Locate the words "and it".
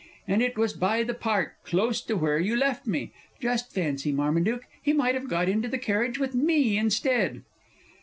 0.27-0.57